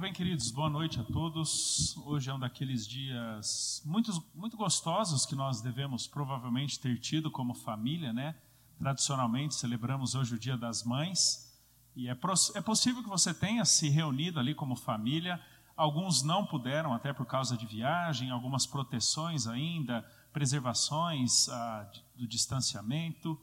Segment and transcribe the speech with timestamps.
[0.00, 1.94] Bem, queridos, boa noite a todos.
[2.06, 7.52] Hoje é um daqueles dias muito, muito gostosos que nós devemos provavelmente ter tido como
[7.52, 8.34] família, né?
[8.78, 11.54] Tradicionalmente celebramos hoje o Dia das Mães
[11.94, 12.12] e é,
[12.54, 15.38] é possível que você tenha se reunido ali como família.
[15.76, 21.86] Alguns não puderam, até por causa de viagem, algumas proteções ainda, preservações ah,
[22.16, 23.38] do distanciamento.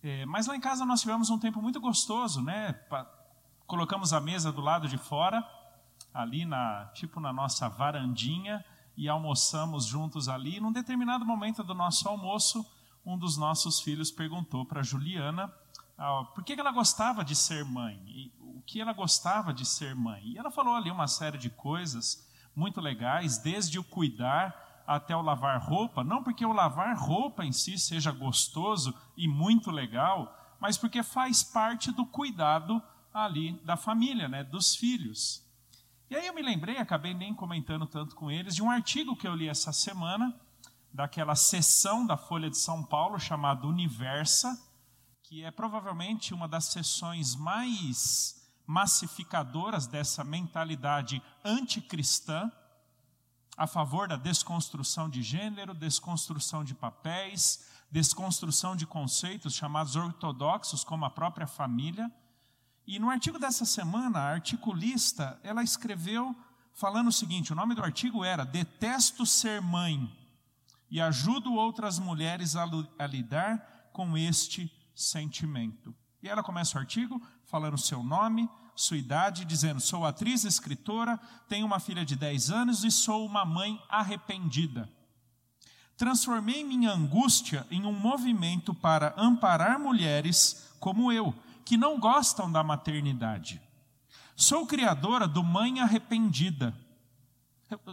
[0.00, 2.74] É, mas lá em casa nós tivemos um tempo muito gostoso, né?
[2.88, 3.12] Pa
[3.66, 5.44] colocamos a mesa do lado de fora
[6.16, 8.64] ali na tipo na nossa varandinha
[8.96, 10.56] e almoçamos juntos ali.
[10.56, 12.64] E num determinado momento do nosso almoço,
[13.04, 15.52] um dos nossos filhos perguntou para Juliana
[15.98, 19.94] ah, por que ela gostava de ser mãe, e o que ela gostava de ser
[19.94, 20.22] mãe.
[20.24, 25.22] E ela falou ali uma série de coisas muito legais, desde o cuidar até o
[25.22, 30.78] lavar roupa, não porque o lavar roupa em si seja gostoso e muito legal, mas
[30.78, 35.45] porque faz parte do cuidado ali da família, né, dos filhos.
[36.08, 39.26] E aí eu me lembrei, acabei nem comentando tanto com eles, de um artigo que
[39.26, 40.32] eu li essa semana,
[40.92, 44.56] daquela sessão da Folha de São Paulo chamada Universa,
[45.24, 52.52] que é provavelmente uma das sessões mais massificadoras dessa mentalidade anticristã,
[53.56, 61.04] a favor da desconstrução de gênero, desconstrução de papéis, desconstrução de conceitos chamados ortodoxos, como
[61.04, 62.08] a própria família
[62.86, 66.34] e no artigo dessa semana, a articulista, ela escreveu
[66.72, 70.08] falando o seguinte, o nome do artigo era Detesto ser mãe
[70.90, 72.64] e ajudo outras mulheres a,
[72.98, 75.94] a lidar com este sentimento.
[76.22, 81.66] E ela começa o artigo falando seu nome, sua idade, dizendo: Sou atriz, escritora, tenho
[81.66, 84.88] uma filha de 10 anos e sou uma mãe arrependida.
[85.96, 91.34] Transformei minha angústia em um movimento para amparar mulheres como eu,
[91.66, 93.60] que não gostam da maternidade.
[94.36, 96.72] Sou criadora do Mãe Arrependida.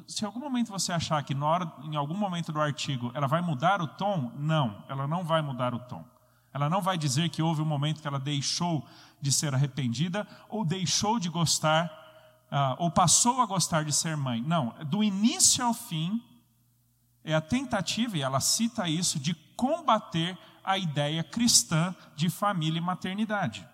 [0.07, 3.41] Se em algum momento você achar que hora, em algum momento do artigo ela vai
[3.41, 6.05] mudar o tom, não, ela não vai mudar o tom.
[6.53, 8.87] Ela não vai dizer que houve um momento que ela deixou
[9.19, 11.91] de ser arrependida ou deixou de gostar
[12.51, 14.39] uh, ou passou a gostar de ser mãe.
[14.43, 16.23] Não, do início ao fim
[17.23, 22.81] é a tentativa, e ela cita isso, de combater a ideia cristã de família e
[22.81, 23.67] maternidade.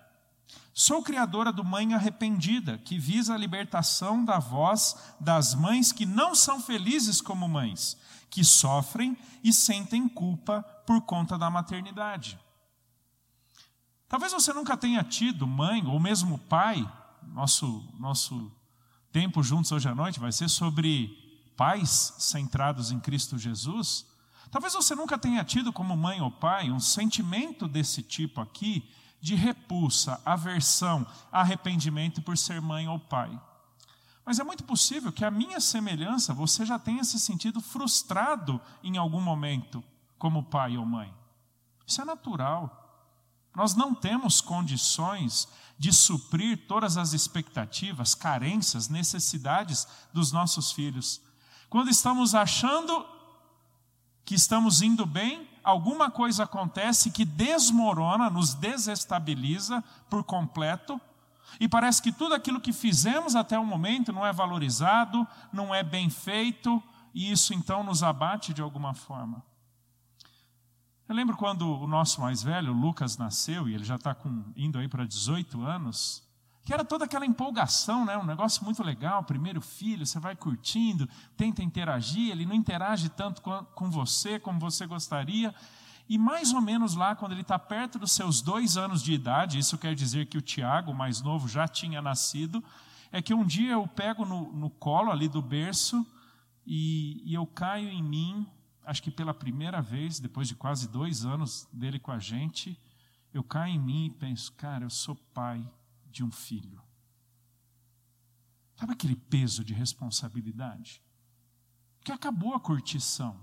[0.79, 6.34] Sou criadora do Mãe Arrependida, que visa a libertação da voz das mães que não
[6.34, 7.97] são felizes como mães,
[8.29, 12.40] que sofrem e sentem culpa por conta da maternidade.
[14.07, 16.90] Talvez você nunca tenha tido mãe ou mesmo pai.
[17.23, 18.50] Nosso, nosso
[19.11, 21.09] tempo juntos hoje à noite vai ser sobre
[21.57, 24.06] pais centrados em Cristo Jesus.
[24.50, 28.90] Talvez você nunca tenha tido como mãe ou pai um sentimento desse tipo aqui,
[29.22, 33.40] de repulsa, aversão, arrependimento por ser mãe ou pai.
[34.25, 38.97] Mas é muito possível que a minha semelhança você já tenha se sentido frustrado em
[38.97, 39.84] algum momento
[40.18, 41.13] como pai ou mãe.
[41.85, 42.75] Isso é natural.
[43.56, 45.47] Nós não temos condições
[45.79, 51.22] de suprir todas as expectativas, carências, necessidades dos nossos filhos.
[51.68, 53.06] Quando estamos achando
[54.24, 61.00] que estamos indo bem, alguma coisa acontece que desmorona, nos desestabiliza por completo,
[61.59, 65.84] e parece que tudo aquilo que fizemos até o momento não é valorizado, não é
[65.84, 66.81] bem feito,
[67.14, 69.44] e isso então nos abate de alguma forma.
[71.08, 74.16] Eu lembro quando o nosso mais velho, Lucas, nasceu, e ele já está
[74.56, 76.24] indo aí para 18 anos,
[76.69, 78.16] que era toda aquela empolgação, né?
[78.16, 83.41] um negócio muito legal, primeiro filho, você vai curtindo, tenta interagir, ele não interage tanto
[83.41, 85.52] com você como você gostaria.
[86.08, 89.58] E mais ou menos lá, quando ele está perto dos seus dois anos de idade,
[89.58, 92.63] isso quer dizer que o Tiago, mais novo, já tinha nascido,
[93.12, 96.06] é que um dia eu pego no, no colo ali do berço
[96.68, 98.46] e, e eu caio em mim,
[98.85, 102.79] acho que pela primeira vez, depois de quase dois anos dele com a gente,
[103.34, 105.68] eu caio em mim e penso, cara, eu sou pai
[106.09, 106.81] de um filho.
[108.75, 111.03] Sabe aquele peso de responsabilidade?
[112.03, 113.40] Que acabou a curtição.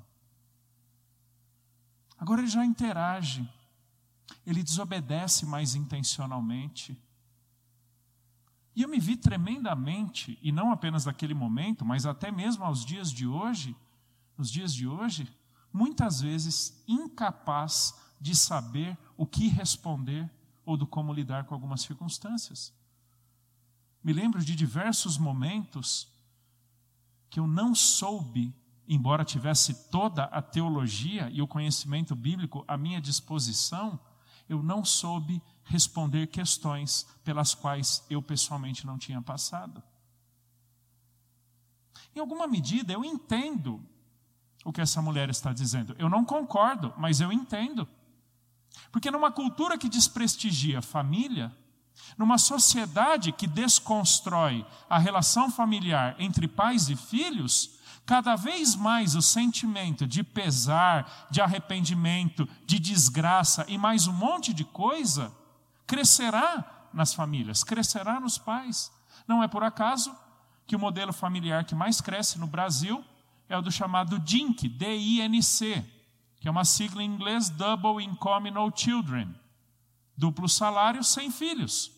[2.18, 3.46] Agora ele já interage,
[4.46, 6.98] ele desobedece mais intencionalmente.
[8.74, 13.12] E eu me vi tremendamente, e não apenas naquele momento, mas até mesmo aos dias
[13.12, 13.76] de hoje,
[14.36, 15.30] nos dias de hoje,
[15.72, 20.30] muitas vezes incapaz de saber o que responder
[20.66, 22.74] ou do como lidar com algumas circunstâncias.
[24.02, 26.08] Me lembro de diversos momentos
[27.30, 28.54] que eu não soube,
[28.86, 33.98] embora tivesse toda a teologia e o conhecimento bíblico à minha disposição,
[34.48, 39.82] eu não soube responder questões pelas quais eu pessoalmente não tinha passado.
[42.14, 43.84] Em alguma medida, eu entendo
[44.64, 45.94] o que essa mulher está dizendo.
[45.98, 47.88] Eu não concordo, mas eu entendo.
[48.90, 51.52] Porque numa cultura que desprestigia a família,
[52.16, 59.22] numa sociedade que desconstrói a relação familiar entre pais e filhos, cada vez mais o
[59.22, 65.32] sentimento de pesar, de arrependimento, de desgraça e mais um monte de coisa
[65.86, 68.92] crescerá nas famílias, crescerá nos pais.
[69.26, 70.14] Não é por acaso
[70.66, 73.04] que o modelo familiar que mais cresce no Brasil
[73.48, 75.84] é o do chamado DINC, D-I-N-C,
[76.46, 79.34] que é uma sigla em inglês Double Income No Children,
[80.16, 81.90] duplo salário sem filhos.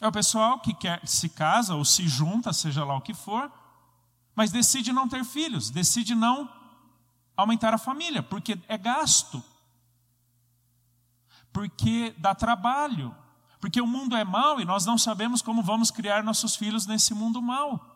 [0.00, 3.52] É o pessoal que quer, se casa ou se junta, seja lá o que for,
[4.34, 6.50] mas decide não ter filhos, decide não
[7.36, 9.44] aumentar a família, porque é gasto,
[11.52, 13.14] porque dá trabalho,
[13.60, 17.12] porque o mundo é mau e nós não sabemos como vamos criar nossos filhos nesse
[17.12, 17.93] mundo mau.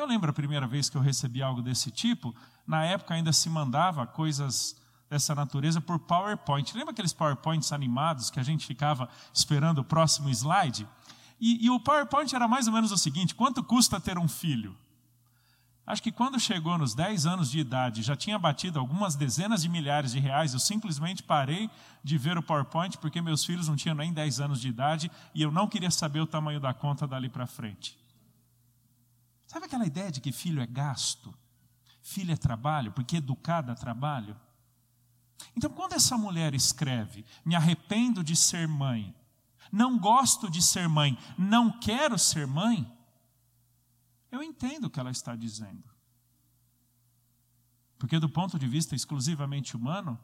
[0.00, 2.34] Eu lembro a primeira vez que eu recebi algo desse tipo,
[2.66, 4.74] na época ainda se mandava coisas
[5.10, 6.74] dessa natureza por PowerPoint.
[6.74, 10.88] Lembra aqueles PowerPoints animados que a gente ficava esperando o próximo slide?
[11.38, 14.74] E, e o PowerPoint era mais ou menos o seguinte: quanto custa ter um filho?
[15.86, 19.68] Acho que quando chegou nos 10 anos de idade, já tinha batido algumas dezenas de
[19.68, 21.68] milhares de reais, eu simplesmente parei
[22.02, 25.42] de ver o PowerPoint porque meus filhos não tinham nem 10 anos de idade e
[25.42, 27.99] eu não queria saber o tamanho da conta dali para frente.
[29.50, 31.36] Sabe aquela ideia de que filho é gasto?
[32.00, 34.40] Filho é trabalho, porque educar dá trabalho?
[35.56, 39.12] Então, quando essa mulher escreve, me arrependo de ser mãe,
[39.72, 42.96] não gosto de ser mãe, não quero ser mãe,
[44.30, 45.82] eu entendo o que ela está dizendo.
[47.98, 50.16] Porque, do ponto de vista exclusivamente humano,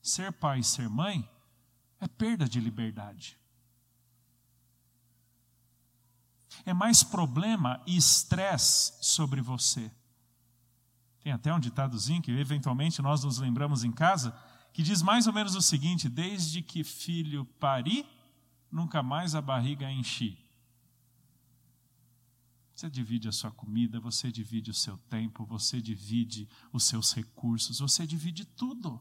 [0.00, 1.28] ser pai e ser mãe
[1.98, 3.36] é perda de liberdade.
[6.64, 9.90] É mais problema e estresse sobre você.
[11.20, 14.36] Tem até um ditadozinho que eventualmente nós nos lembramos em casa,
[14.72, 18.06] que diz mais ou menos o seguinte: desde que filho pari,
[18.70, 20.38] nunca mais a barriga enchi.
[22.74, 27.78] Você divide a sua comida, você divide o seu tempo, você divide os seus recursos,
[27.78, 29.00] você divide tudo.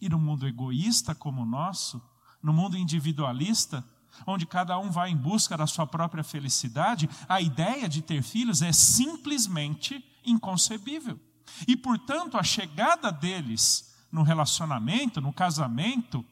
[0.00, 2.02] E no mundo egoísta como o nosso,
[2.42, 3.82] no mundo individualista,
[4.26, 8.62] onde cada um vai em busca da sua própria felicidade, a ideia de ter filhos
[8.62, 11.18] é simplesmente inconcebível.
[11.66, 16.24] E, portanto, a chegada deles no relacionamento, no casamento,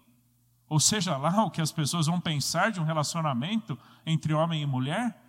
[0.69, 4.67] ou seja lá o que as pessoas vão pensar de um relacionamento entre homem e
[4.67, 5.21] mulher,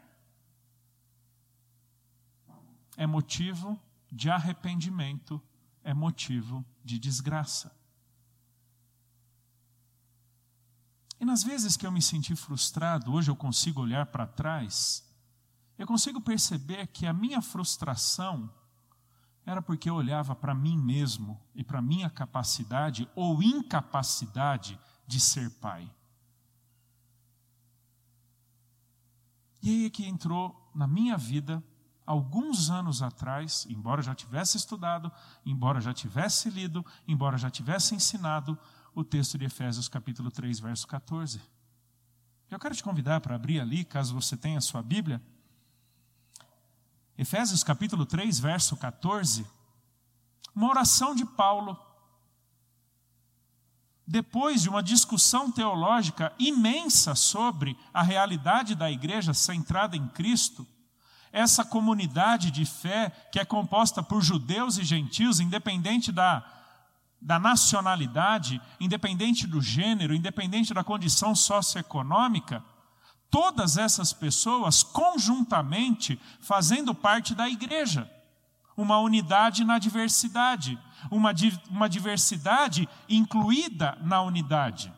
[2.98, 3.80] é motivo
[4.12, 5.42] de arrependimento,
[5.84, 7.81] é motivo de desgraça.
[11.22, 15.08] E nas vezes que eu me senti frustrado, hoje eu consigo olhar para trás,
[15.78, 18.52] eu consigo perceber que a minha frustração
[19.46, 25.52] era porque eu olhava para mim mesmo e para minha capacidade ou incapacidade de ser
[25.60, 25.88] pai.
[29.62, 31.64] E aí é que entrou na minha vida,
[32.04, 35.12] alguns anos atrás, embora já tivesse estudado,
[35.46, 38.58] embora já tivesse lido, embora já tivesse ensinado,
[38.94, 41.42] o texto de Efésios capítulo 3, verso 14.
[42.50, 45.22] Eu quero te convidar para abrir ali, caso você tenha a sua Bíblia.
[47.18, 49.46] Efésios capítulo 3, verso 14.
[50.54, 51.80] Uma oração de Paulo.
[54.06, 60.68] Depois de uma discussão teológica imensa sobre a realidade da igreja centrada em Cristo,
[61.32, 66.61] essa comunidade de fé que é composta por judeus e gentios, independente da
[67.22, 72.64] da nacionalidade, independente do gênero, independente da condição socioeconômica,
[73.30, 78.10] todas essas pessoas conjuntamente fazendo parte da igreja.
[78.76, 80.80] Uma unidade na diversidade,
[81.12, 81.32] uma,
[81.70, 84.92] uma diversidade incluída na unidade.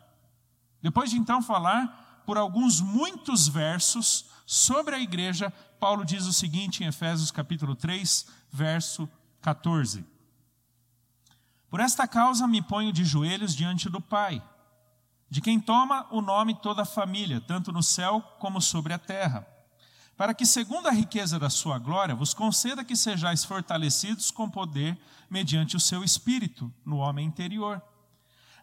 [0.81, 6.83] Depois de então falar por alguns muitos versos sobre a igreja, Paulo diz o seguinte
[6.83, 9.09] em Efésios capítulo 3, verso
[9.41, 10.12] 14.
[11.73, 14.39] Por esta causa me ponho de joelhos diante do Pai,
[15.27, 19.47] de quem toma o nome toda a família, tanto no céu como sobre a terra,
[20.15, 24.95] para que, segundo a riqueza da sua glória, vos conceda que sejais fortalecidos com poder
[25.27, 27.81] mediante o seu espírito no homem interior.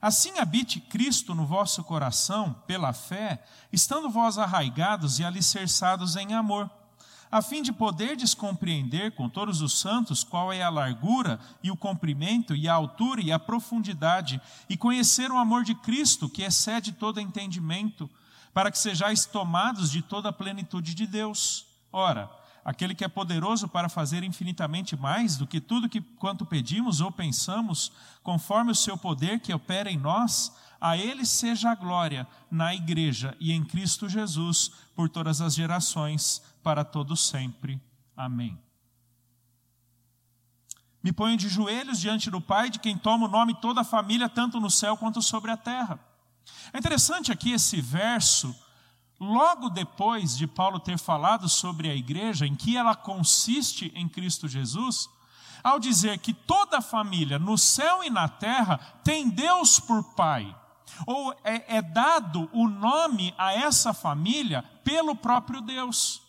[0.00, 6.71] Assim habite Cristo no vosso coração, pela fé, estando vós arraigados e alicerçados em amor
[7.31, 11.77] a fim de poderdes compreender com todos os santos qual é a largura e o
[11.77, 16.93] comprimento e a altura e a profundidade, e conhecer o amor de Cristo que excede
[16.93, 18.11] todo entendimento,
[18.53, 21.67] para que sejais tomados de toda a plenitude de Deus.
[21.93, 22.29] Ora,
[22.65, 27.13] aquele que é poderoso para fazer infinitamente mais do que tudo que quanto pedimos ou
[27.13, 27.93] pensamos,
[28.25, 33.37] conforme o seu poder que opera em nós, a ele seja a glória na igreja
[33.39, 37.81] e em Cristo Jesus por todas as gerações, para todos sempre.
[38.17, 38.61] Amém.
[41.02, 44.29] Me ponho de joelhos diante do Pai, de quem toma o nome toda a família,
[44.29, 45.99] tanto no céu quanto sobre a terra.
[46.73, 48.55] É interessante aqui esse verso
[49.19, 54.49] logo depois de Paulo ter falado sobre a igreja, em que ela consiste em Cristo
[54.49, 55.09] Jesus,
[55.62, 60.57] ao dizer que toda a família, no céu e na terra, tem Deus por Pai,
[61.07, 66.23] ou é, é dado o nome a essa família pelo próprio Deus.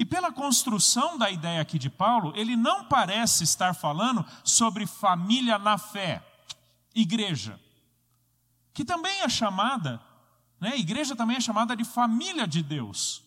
[0.00, 5.58] E pela construção da ideia aqui de Paulo, ele não parece estar falando sobre família
[5.58, 6.24] na fé,
[6.94, 7.60] igreja,
[8.72, 10.00] que também é chamada
[10.60, 10.76] né?
[10.76, 13.22] Igreja também é chamada de família de Deus.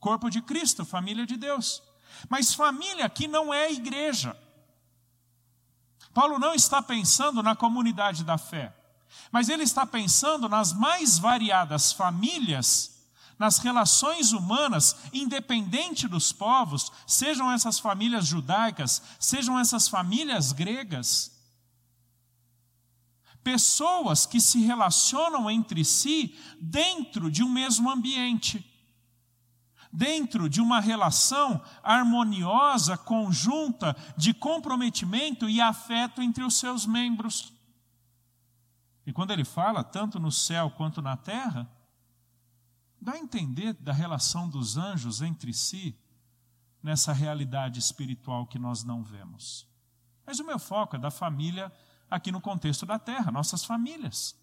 [0.00, 1.80] Corpo de Cristo, família de Deus.
[2.28, 4.36] Mas família aqui não é igreja.
[6.12, 8.74] Paulo não está pensando na comunidade da fé,
[9.30, 12.91] mas ele está pensando nas mais variadas famílias,
[13.38, 21.32] nas relações humanas, independente dos povos, sejam essas famílias judaicas, sejam essas famílias gregas,
[23.42, 28.64] pessoas que se relacionam entre si dentro de um mesmo ambiente,
[29.92, 37.52] dentro de uma relação harmoniosa, conjunta, de comprometimento e afeto entre os seus membros.
[39.04, 41.68] E quando ele fala tanto no céu quanto na terra,
[43.02, 45.98] dá a entender da relação dos anjos entre si
[46.80, 49.66] nessa realidade espiritual que nós não vemos.
[50.24, 51.72] Mas o meu foco é da família
[52.08, 54.40] aqui no contexto da terra, nossas famílias.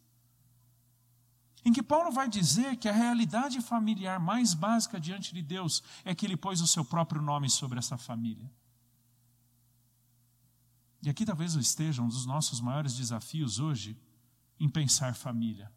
[1.63, 6.13] Em que Paulo vai dizer que a realidade familiar mais básica diante de Deus é
[6.13, 8.51] que ele pôs o seu próprio nome sobre essa família.
[11.01, 13.97] E aqui talvez esteja um dos nossos maiores desafios hoje
[14.59, 15.71] em pensar família.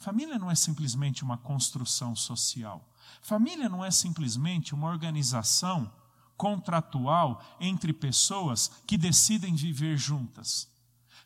[0.00, 2.88] Família não é simplesmente uma construção social.
[3.20, 5.92] Família não é simplesmente uma organização
[6.38, 10.66] contratual entre pessoas que decidem viver juntas.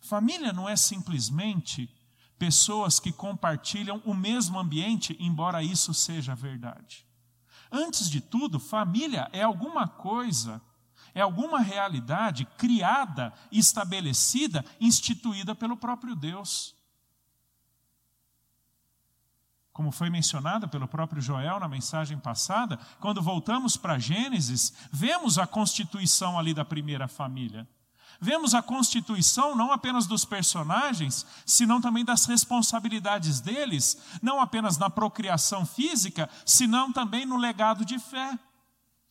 [0.00, 1.88] Família não é simplesmente
[2.36, 7.06] pessoas que compartilham o mesmo ambiente, embora isso seja verdade.
[7.70, 10.60] Antes de tudo, família é alguma coisa,
[11.14, 16.74] é alguma realidade criada, estabelecida, instituída pelo próprio Deus.
[19.74, 25.48] Como foi mencionado pelo próprio Joel na mensagem passada, quando voltamos para Gênesis, vemos a
[25.48, 27.68] constituição ali da primeira família.
[28.20, 34.88] Vemos a constituição não apenas dos personagens, senão também das responsabilidades deles, não apenas na
[34.88, 38.38] procriação física, senão também no legado de fé.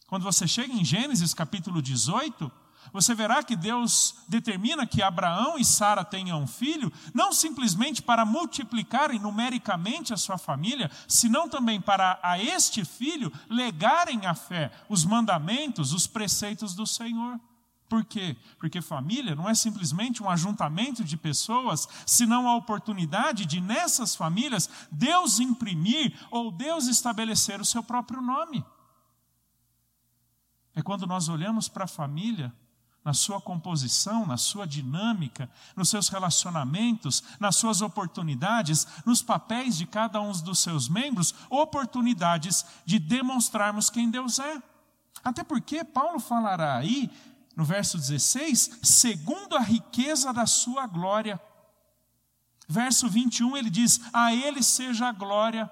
[0.08, 2.50] Quando você chega em Gênesis capítulo 18,
[2.92, 8.26] você verá que Deus determina que Abraão e Sara tenham um filho, não simplesmente para
[8.26, 15.06] multiplicarem numericamente a sua família, senão também para a este filho legarem a fé, os
[15.06, 17.40] mandamentos, os preceitos do Senhor.
[17.94, 18.36] Por quê?
[18.58, 24.68] Porque família não é simplesmente um ajuntamento de pessoas, senão a oportunidade de, nessas famílias,
[24.92, 28.66] Deus imprimir ou Deus estabelecer o seu próprio nome.
[30.76, 32.52] É quando nós olhamos para a família,
[33.04, 39.86] na sua composição, na sua dinâmica, nos seus relacionamentos, nas suas oportunidades, nos papéis de
[39.86, 44.62] cada um dos seus membros, oportunidades de demonstrarmos quem Deus é.
[45.24, 47.12] Até porque Paulo falará aí
[47.56, 51.40] no verso 16, segundo a riqueza da sua glória.
[52.68, 55.70] Verso 21, ele diz: A ele seja a glória.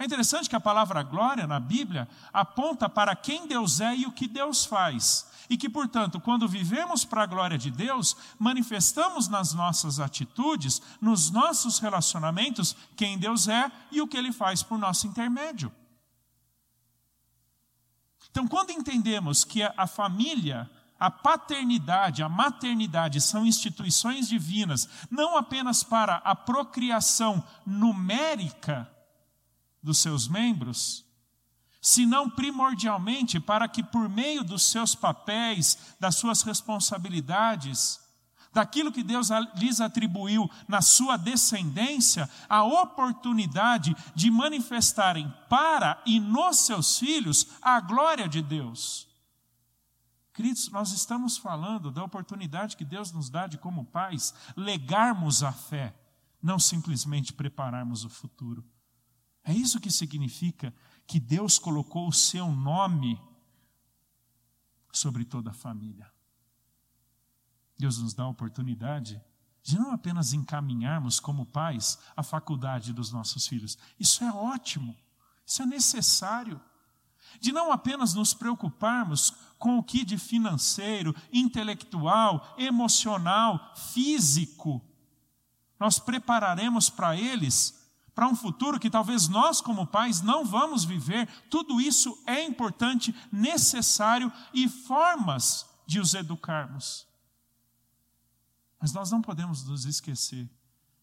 [0.00, 4.12] É interessante que a palavra glória na Bíblia aponta para quem Deus é e o
[4.12, 5.28] que Deus faz.
[5.50, 11.30] E que, portanto, quando vivemos para a glória de Deus, manifestamos nas nossas atitudes, nos
[11.30, 15.70] nossos relacionamentos, quem Deus é e o que Ele faz por nosso intermédio.
[18.30, 25.82] Então, quando entendemos que a família a paternidade, a maternidade são instituições divinas, não apenas
[25.82, 28.86] para a procriação numérica
[29.82, 31.04] dos seus membros,
[31.80, 38.00] senão primordialmente para que, por meio dos seus papéis, das suas responsabilidades,
[38.52, 46.58] daquilo que Deus lhes atribuiu na sua descendência, a oportunidade de manifestarem para e nos
[46.58, 49.08] seus filhos a glória de Deus.
[50.32, 55.52] Queridos, nós estamos falando da oportunidade que Deus nos dá de, como pais, legarmos a
[55.52, 55.94] fé,
[56.42, 58.64] não simplesmente prepararmos o futuro.
[59.44, 60.74] É isso que significa
[61.06, 63.20] que Deus colocou o seu nome
[64.92, 66.10] sobre toda a família.
[67.78, 69.20] Deus nos dá a oportunidade
[69.62, 73.78] de não apenas encaminharmos como pais a faculdade dos nossos filhos.
[73.98, 74.96] Isso é ótimo,
[75.44, 76.60] isso é necessário.
[77.40, 84.84] De não apenas nos preocuparmos com o que de financeiro, intelectual, emocional, físico
[85.80, 87.79] nós prepararemos para eles
[88.14, 91.28] para um futuro que talvez nós, como pais, não vamos viver.
[91.48, 97.06] Tudo isso é importante, necessário e formas de os educarmos.
[98.80, 100.48] Mas nós não podemos nos esquecer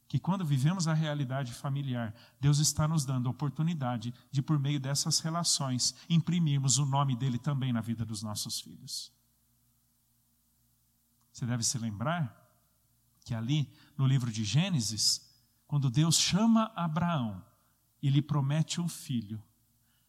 [0.08, 4.80] que quando vivemos a realidade familiar, Deus está nos dando a oportunidade de, por meio
[4.80, 9.12] dessas relações, imprimirmos o nome dele também na vida dos nossos filhos.
[11.32, 12.48] Você deve se lembrar
[13.26, 15.27] que ali no livro de Gênesis,
[15.68, 17.44] quando Deus chama Abraão
[18.02, 19.42] e lhe promete um filho,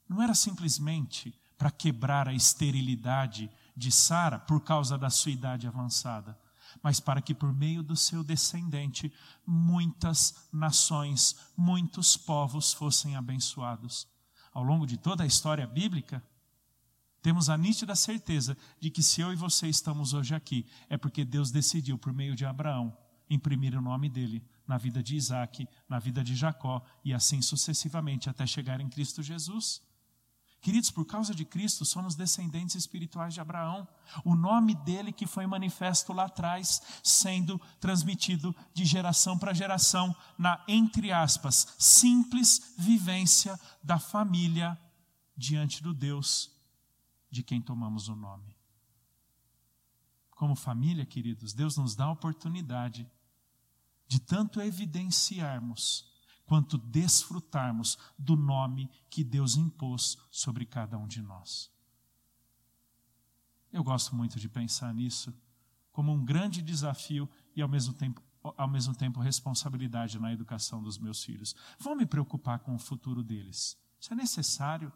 [0.09, 6.39] não era simplesmente para quebrar a esterilidade de Sara por causa da sua idade avançada
[6.83, 9.13] mas para que por meio do seu descendente
[9.47, 14.07] muitas nações, muitos povos fossem abençoados.
[14.53, 16.23] Ao longo de toda a história bíblica,
[17.23, 21.25] temos a nítida certeza de que se eu e você estamos hoje aqui, é porque
[21.25, 22.97] Deus decidiu, por meio de Abraão,
[23.29, 28.29] imprimir o nome dele na vida de Isaac, na vida de Jacó e assim sucessivamente
[28.29, 29.83] até chegar em Cristo Jesus.
[30.61, 33.87] Queridos, por causa de Cristo, somos descendentes espirituais de Abraão.
[34.25, 40.63] O nome dele que foi manifesto lá atrás, sendo transmitido de geração para geração, na,
[40.67, 44.79] entre aspas, simples vivência da família
[45.37, 46.53] diante do Deus
[47.31, 48.57] de quem tomamos o nome.
[50.33, 53.09] Como família, queridos, Deus nos dá a oportunidade
[54.09, 56.11] de tanto evidenciarmos
[56.47, 61.71] quanto desfrutarmos do nome que Deus impôs sobre cada um de nós.
[63.71, 65.33] Eu gosto muito de pensar nisso
[65.93, 68.23] como um grande desafio e ao mesmo tempo
[68.57, 71.55] ao mesmo tempo responsabilidade na educação dos meus filhos.
[71.79, 73.77] Vou me preocupar com o futuro deles.
[74.01, 74.93] Isso é necessário.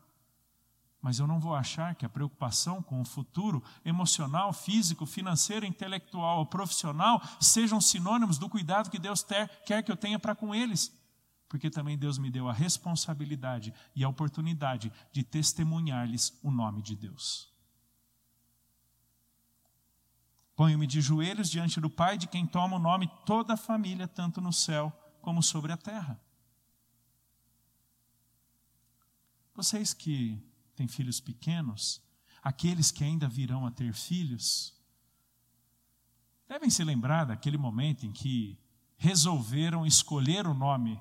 [1.03, 6.39] Mas eu não vou achar que a preocupação com o futuro emocional, físico, financeiro, intelectual
[6.39, 10.55] ou profissional sejam sinônimos do cuidado que Deus ter, quer que eu tenha para com
[10.55, 10.93] eles
[11.53, 16.97] porque também Deus me deu a responsabilidade e a oportunidade de testemunhar-lhes o nome de
[16.97, 17.53] Deus.
[20.57, 24.41] Ponho-me de joelhos diante do Pai, de quem toma o nome toda a família, tanto
[24.41, 26.19] no céu como sobre a terra.
[29.55, 30.43] Vocês que
[30.75, 32.03] têm filhos pequenos,
[32.43, 34.75] aqueles que ainda virão a ter filhos,
[36.49, 38.59] devem se lembrar daquele momento em que
[38.97, 41.01] resolveram escolher o nome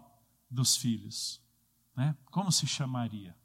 [0.50, 1.42] dos filhos.
[1.96, 2.16] Né?
[2.26, 3.36] Como se chamaria?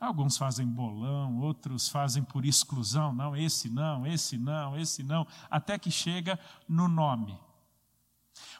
[0.00, 5.76] Alguns fazem bolão, outros fazem por exclusão, não, esse não, esse não, esse não, até
[5.78, 7.38] que chega no nome.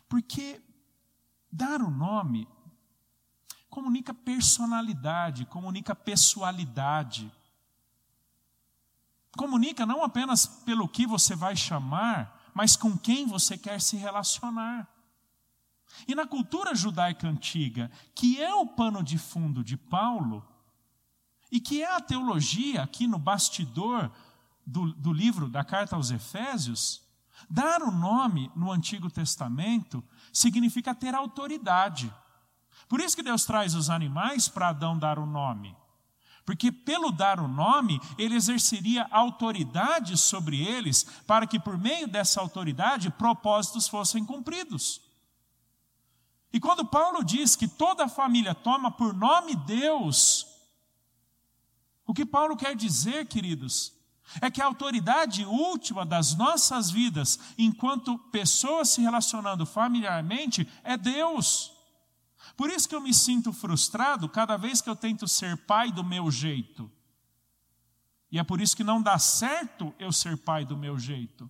[0.09, 0.61] Porque
[1.51, 2.49] dar o nome
[3.69, 7.31] comunica personalidade, comunica pessoalidade.
[9.37, 14.89] Comunica não apenas pelo que você vai chamar, mas com quem você quer se relacionar.
[16.07, 20.47] E na cultura judaica antiga, que é o pano de fundo de Paulo,
[21.51, 24.11] e que é a teologia aqui no bastidor
[24.67, 27.03] do, do livro da carta aos Efésios,
[27.49, 32.13] dar o nome no Antigo Testamento significa ter autoridade.
[32.88, 35.77] Por isso que Deus traz os animais para Adão dar o nome.
[36.44, 42.40] Porque pelo dar o nome, ele exerceria autoridade sobre eles, para que por meio dessa
[42.40, 45.03] autoridade propósitos fossem cumpridos.
[46.51, 50.46] E quando Paulo diz que toda a família toma por nome Deus,
[52.07, 53.92] o que Paulo quer dizer, queridos,
[54.40, 61.78] é que a autoridade última das nossas vidas, enquanto pessoas se relacionando familiarmente, é Deus.
[62.59, 66.03] Por isso que eu me sinto frustrado cada vez que eu tento ser pai do
[66.03, 66.90] meu jeito.
[68.33, 71.49] E é por isso que não dá certo eu ser pai do meu jeito.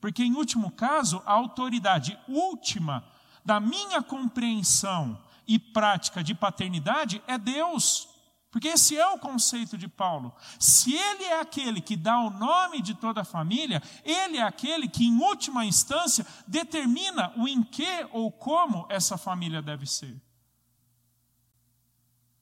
[0.00, 3.04] Porque, em último caso, a autoridade última
[3.44, 8.08] da minha compreensão e prática de paternidade é Deus.
[8.52, 10.36] Porque esse é o conceito de Paulo.
[10.60, 14.86] Se ele é aquele que dá o nome de toda a família, ele é aquele
[14.86, 20.20] que, em última instância, determina o em que ou como essa família deve ser.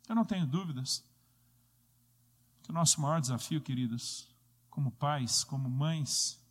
[0.09, 1.05] Eu não tenho dúvidas
[2.65, 4.29] que o nosso maior desafio, queridos,
[4.69, 6.45] como pais, como mães,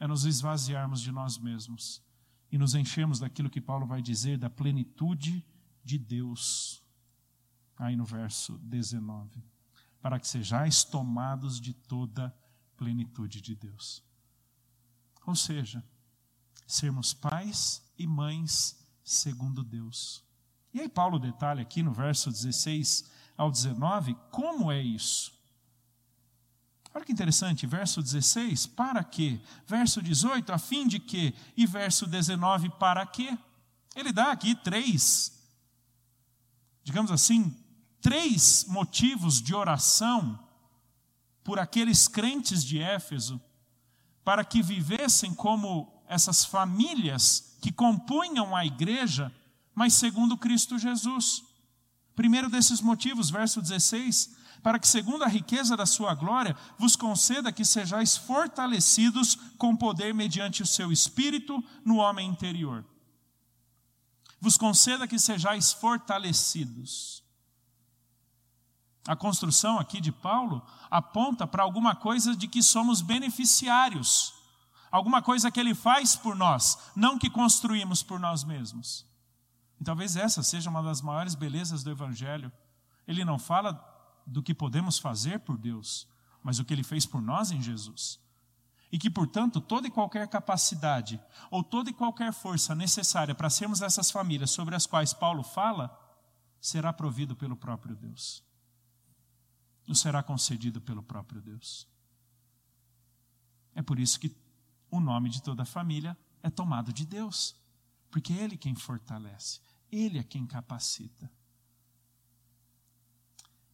[0.00, 2.02] é nos esvaziarmos de nós mesmos
[2.50, 5.44] e nos enchemos daquilo que Paulo vai dizer, da plenitude
[5.84, 6.82] de Deus.
[7.78, 9.42] Aí no verso 19.
[10.00, 12.34] para que sejais tomados de toda
[12.76, 14.02] plenitude de Deus.
[15.26, 15.84] Ou seja,
[16.66, 20.22] sermos pais e mães segundo Deus.
[20.72, 25.32] E aí, Paulo detalha aqui no verso 16 ao 19 como é isso.
[26.94, 29.40] Olha que interessante, verso 16, para quê?
[29.66, 31.34] Verso 18, a fim de quê?
[31.56, 33.36] E verso 19, para quê?
[33.94, 35.32] Ele dá aqui três,
[36.82, 37.54] digamos assim,
[38.00, 40.38] três motivos de oração
[41.42, 43.40] por aqueles crentes de Éfeso,
[44.24, 49.32] para que vivessem como essas famílias que compunham a igreja,
[49.74, 51.42] mas segundo Cristo Jesus.
[52.14, 57.52] Primeiro desses motivos, verso 16, para que, segundo a riqueza da sua glória, vos conceda
[57.52, 62.84] que sejais fortalecidos com poder mediante o seu espírito no homem interior.
[64.40, 67.22] Vos conceda que sejais fortalecidos.
[69.08, 74.34] A construção aqui de Paulo aponta para alguma coisa de que somos beneficiários,
[74.90, 79.06] alguma coisa que ele faz por nós, não que construímos por nós mesmos.
[79.80, 82.52] E talvez essa seja uma das maiores belezas do Evangelho.
[83.06, 83.82] Ele não fala
[84.26, 86.06] do que podemos fazer por Deus,
[86.42, 88.20] mas o que ele fez por nós em Jesus.
[88.92, 91.18] E que, portanto, toda e qualquer capacidade
[91.50, 95.98] ou toda e qualquer força necessária para sermos essas famílias sobre as quais Paulo fala,
[96.60, 98.46] será provido pelo próprio Deus
[99.88, 101.88] nos será concedido pelo próprio Deus.
[103.74, 104.36] É por isso que
[104.90, 107.56] o nome de toda a família é tomado de Deus,
[108.10, 111.30] porque é Ele quem fortalece, Ele é quem capacita.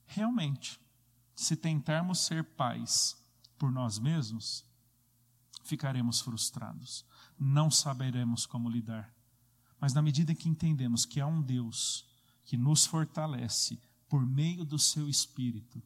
[0.07, 0.81] Realmente,
[1.35, 3.17] se tentarmos ser pais
[3.59, 4.65] por nós mesmos,
[5.65, 7.05] ficaremos frustrados,
[7.39, 9.13] não saberemos como lidar.
[9.81, 12.07] Mas na medida que entendemos que há um Deus
[12.45, 15.83] que nos fortalece por meio do seu Espírito,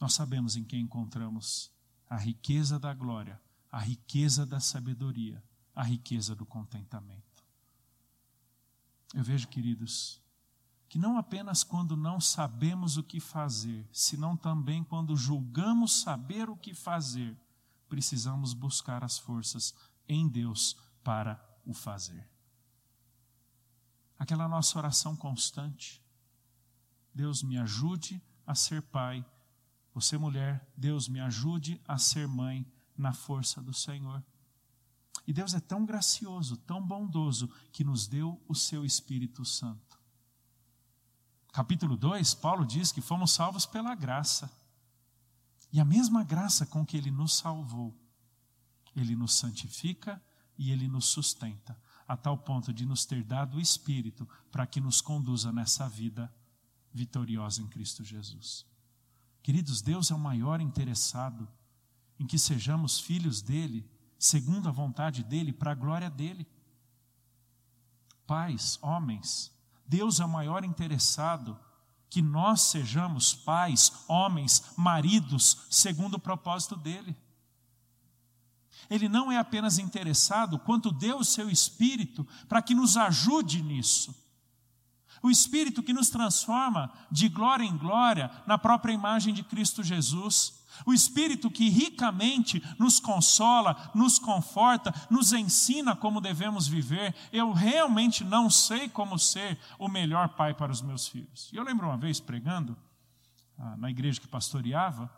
[0.00, 1.70] nós sabemos em quem encontramos
[2.08, 5.42] a riqueza da glória, a riqueza da sabedoria,
[5.74, 7.44] a riqueza do contentamento.
[9.14, 10.20] Eu vejo, queridos,
[10.88, 16.56] que não apenas quando não sabemos o que fazer, senão também quando julgamos saber o
[16.56, 17.36] que fazer,
[17.88, 19.74] precisamos buscar as forças
[20.08, 22.26] em Deus para o fazer.
[24.18, 26.02] Aquela nossa oração constante.
[27.14, 29.24] Deus me ajude a ser pai
[30.00, 32.64] você, mulher, Deus me ajude a ser mãe
[32.96, 34.22] na força do Senhor.
[35.26, 39.98] E Deus é tão gracioso, tão bondoso, que nos deu o seu Espírito Santo.
[41.52, 44.48] Capítulo 2, Paulo diz que fomos salvos pela graça.
[45.72, 47.92] E a mesma graça com que ele nos salvou,
[48.94, 50.22] ele nos santifica
[50.56, 54.80] e ele nos sustenta, a tal ponto de nos ter dado o Espírito para que
[54.80, 56.32] nos conduza nessa vida
[56.94, 58.67] vitoriosa em Cristo Jesus.
[59.48, 61.48] Queridos, Deus é o maior interessado
[62.20, 66.46] em que sejamos filhos dele, segundo a vontade dele, para a glória dele.
[68.26, 69.50] Pais, homens,
[69.86, 71.58] Deus é o maior interessado
[72.10, 77.16] que nós sejamos pais, homens, maridos, segundo o propósito dele.
[78.90, 84.14] Ele não é apenas interessado, quanto deu o seu espírito para que nos ajude nisso.
[85.22, 90.58] O Espírito que nos transforma de glória em glória na própria imagem de Cristo Jesus.
[90.86, 97.14] O Espírito que ricamente nos consola, nos conforta, nos ensina como devemos viver.
[97.32, 101.50] Eu realmente não sei como ser o melhor pai para os meus filhos.
[101.52, 102.76] E eu lembro uma vez pregando
[103.58, 105.10] ah, na igreja que pastoreava,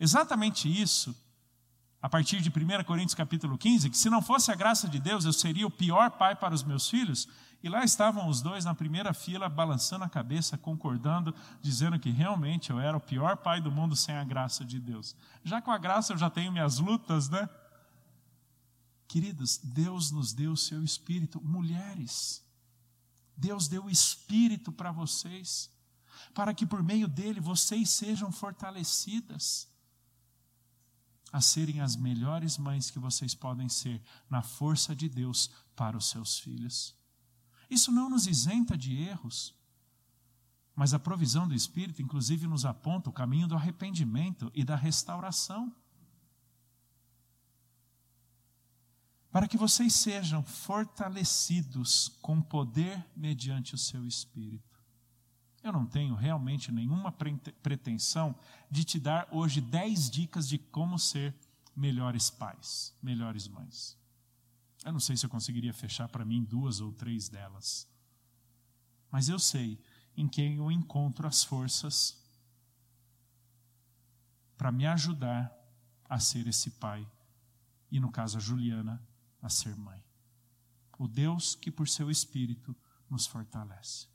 [0.00, 1.14] exatamente isso,
[2.04, 5.24] a partir de 1 Coríntios capítulo 15, que se não fosse a graça de Deus,
[5.24, 7.26] eu seria o pior pai para os meus filhos.
[7.62, 12.68] E lá estavam os dois na primeira fila, balançando a cabeça, concordando, dizendo que realmente
[12.68, 15.16] eu era o pior pai do mundo sem a graça de Deus.
[15.42, 17.48] Já com a graça eu já tenho minhas lutas, né?
[19.08, 21.40] Queridos, Deus nos deu o seu espírito.
[21.42, 22.44] Mulheres,
[23.34, 25.70] Deus deu o espírito para vocês,
[26.34, 29.72] para que por meio dele vocês sejam fortalecidas
[31.34, 36.08] a serem as melhores mães que vocês podem ser na força de Deus para os
[36.08, 36.96] seus filhos.
[37.68, 39.52] Isso não nos isenta de erros,
[40.76, 45.74] mas a provisão do Espírito, inclusive, nos aponta o caminho do arrependimento e da restauração.
[49.32, 54.73] Para que vocês sejam fortalecidos com poder mediante o seu Espírito.
[55.64, 58.38] Eu não tenho realmente nenhuma pretensão
[58.70, 61.34] de te dar hoje dez dicas de como ser
[61.74, 63.98] melhores pais, melhores mães.
[64.84, 67.88] Eu não sei se eu conseguiria fechar para mim duas ou três delas.
[69.10, 69.80] Mas eu sei
[70.14, 72.22] em quem eu encontro as forças
[74.58, 75.50] para me ajudar
[76.06, 77.10] a ser esse pai.
[77.90, 79.02] E no caso a Juliana,
[79.40, 80.04] a ser mãe.
[80.98, 82.76] O Deus que por seu Espírito
[83.08, 84.13] nos fortalece.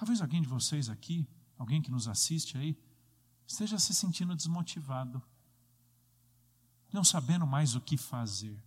[0.00, 2.74] Talvez alguém de vocês aqui, alguém que nos assiste aí,
[3.46, 5.22] esteja se sentindo desmotivado,
[6.90, 8.58] não sabendo mais o que fazer.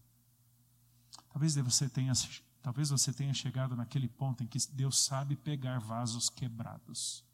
[1.32, 2.14] Talvez você tenha,
[2.62, 7.26] talvez você tenha chegado naquele ponto em que Deus sabe pegar vasos quebrados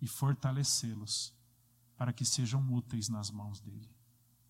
[0.00, 1.34] e fortalecê-los
[1.96, 3.90] para que sejam úteis nas mãos dele.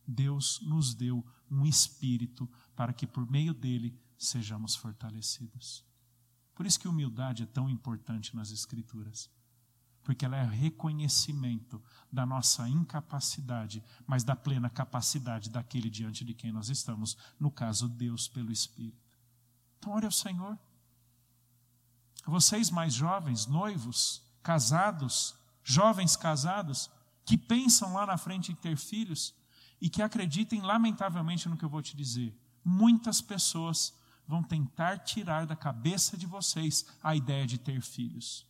[0.06, 5.87] Deus nos deu um espírito para que por meio dele sejamos fortalecidos.
[6.58, 9.30] Por isso que humildade é tão importante nas Escrituras.
[10.02, 16.50] Porque ela é reconhecimento da nossa incapacidade, mas da plena capacidade daquele diante de quem
[16.50, 18.98] nós estamos, no caso, Deus pelo Espírito.
[19.78, 20.58] Então, ore ao Senhor.
[22.26, 26.90] Vocês mais jovens, noivos, casados, jovens casados,
[27.24, 29.32] que pensam lá na frente em ter filhos
[29.80, 32.36] e que acreditem lamentavelmente no que eu vou te dizer.
[32.64, 33.94] Muitas pessoas
[34.28, 38.46] vão tentar tirar da cabeça de vocês a ideia de ter filhos.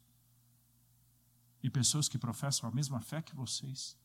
[1.62, 3.96] E pessoas que professam a mesma fé que vocês,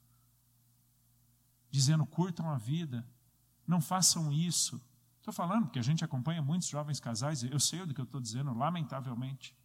[1.71, 3.03] dizendo curtam a vida,
[3.65, 4.79] não façam isso.
[5.17, 8.21] Estou falando porque a gente acompanha muitos jovens casais, eu sei do que eu estou
[8.21, 9.57] dizendo, lamentavelmente.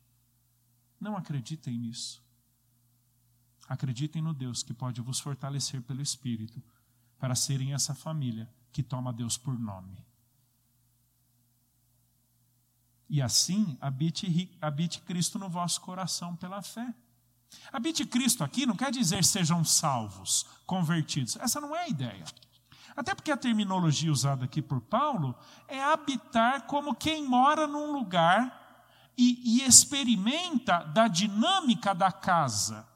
[0.98, 2.24] Não acreditem nisso.
[3.68, 6.62] Acreditem no Deus que pode vos fortalecer pelo Espírito
[7.18, 10.07] para serem essa família que toma Deus por nome.
[13.08, 16.94] E assim habite, habite Cristo no vosso coração pela fé.
[17.72, 21.36] Habite Cristo aqui não quer dizer sejam salvos, convertidos.
[21.36, 22.24] Essa não é a ideia.
[22.94, 25.34] Até porque a terminologia usada aqui por Paulo
[25.66, 28.84] é habitar como quem mora num lugar
[29.16, 32.86] e, e experimenta da dinâmica da casa.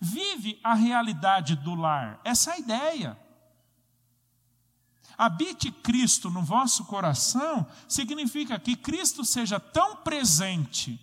[0.00, 2.20] Vive a realidade do lar.
[2.24, 3.18] Essa é a ideia.
[5.20, 10.98] Habite Cristo no vosso coração significa que Cristo seja tão presente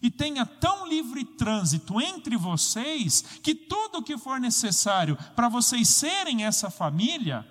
[0.00, 5.90] e tenha tão livre trânsito entre vocês que tudo o que for necessário para vocês
[5.90, 7.46] serem essa família,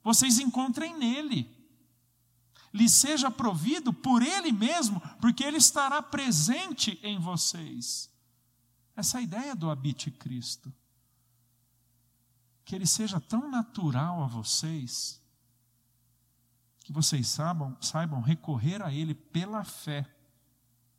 [0.00, 1.50] vocês encontrem nele.
[2.72, 8.08] Lhe seja provido por ele mesmo, porque ele estará presente em vocês.
[8.94, 10.72] Essa é a ideia do habite Cristo
[12.70, 15.20] que ele seja tão natural a vocês,
[16.84, 20.08] que vocês saibam, saibam recorrer a ele pela fé,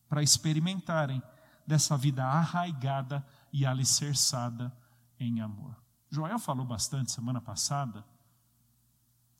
[0.09, 1.23] para experimentarem
[1.65, 4.77] dessa vida arraigada e alicerçada
[5.17, 5.81] em amor.
[6.09, 8.05] Joel falou bastante semana passada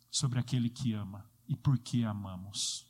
[0.09, 2.89] sobre aquele que ama e por que amamos.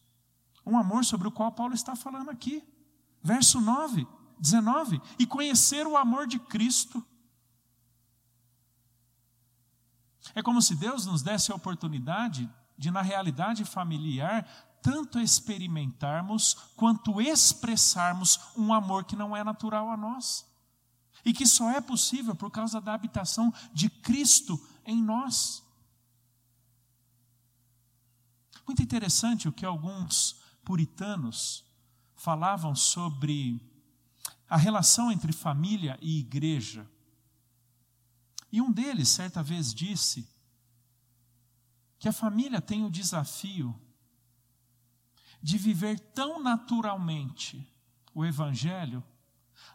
[0.63, 2.63] Um amor sobre o qual Paulo está falando aqui.
[3.23, 5.01] Verso 9, 19.
[5.17, 7.03] E conhecer o amor de Cristo
[10.35, 14.45] É como se Deus nos desse a oportunidade de, na realidade familiar,
[14.81, 20.45] tanto experimentarmos quanto expressarmos um amor que não é natural a nós.
[21.23, 25.63] E que só é possível por causa da habitação de Cristo em nós.
[28.65, 31.63] Muito interessante o que alguns puritanos
[32.15, 33.61] falavam sobre
[34.49, 36.89] a relação entre família e igreja.
[38.51, 40.27] E um deles, certa vez, disse
[41.97, 43.79] que a família tem o desafio
[45.41, 47.67] de viver tão naturalmente
[48.13, 49.03] o Evangelho,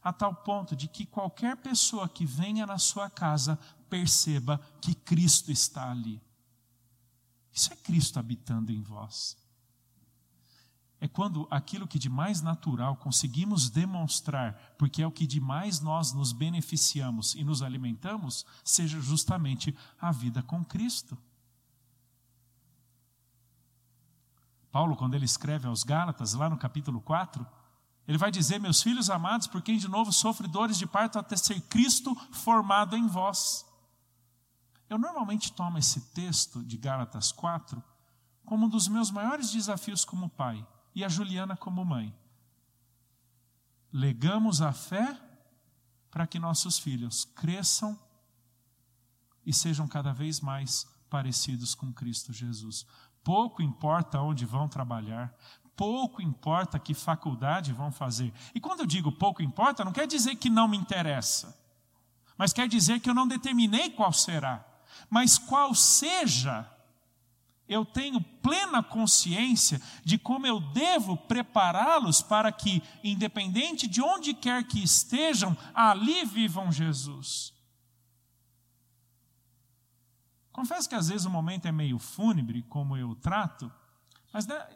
[0.02, 3.58] a tal ponto de que qualquer pessoa que venha na sua casa
[3.88, 6.20] perceba que Cristo está ali.
[7.52, 9.36] Isso é Cristo habitando em vós
[11.00, 15.80] é quando aquilo que de mais natural conseguimos demonstrar, porque é o que de mais
[15.80, 21.16] nós nos beneficiamos e nos alimentamos, seja justamente a vida com Cristo.
[24.72, 27.46] Paulo, quando ele escreve aos Gálatas, lá no capítulo 4,
[28.08, 31.36] ele vai dizer: Meus filhos amados, por quem de novo sofre dores de parto até
[31.36, 33.66] ser Cristo formado em vós.
[34.88, 37.82] Eu normalmente tomo esse texto de Gálatas 4
[38.44, 42.12] como um dos meus maiores desafios como pai e a Juliana como mãe.
[43.92, 45.20] Legamos a fé
[46.10, 47.98] para que nossos filhos cresçam
[49.44, 52.86] e sejam cada vez mais parecidos com Cristo Jesus.
[53.22, 55.34] Pouco importa onde vão trabalhar,
[55.76, 58.32] pouco importa que faculdade vão fazer.
[58.54, 61.54] E quando eu digo pouco importa, não quer dizer que não me interessa,
[62.38, 64.64] mas quer dizer que eu não determinei qual será.
[65.10, 66.70] Mas qual seja
[67.68, 74.64] eu tenho plena consciência de como eu devo prepará-los para que, independente de onde quer
[74.64, 77.52] que estejam, ali vivam Jesus.
[80.52, 83.70] Confesso que às vezes o momento é meio fúnebre, como eu trato,
[84.32, 84.66] mas né,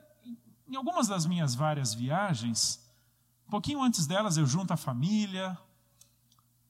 [0.68, 2.81] em algumas das minhas várias viagens,
[3.46, 5.59] um pouquinho antes delas eu junto a família,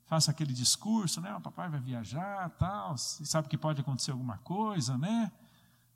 [0.06, 1.35] faço aquele discurso, né?
[1.35, 5.30] O papai vai viajar, tal, sabe que pode acontecer alguma coisa, né?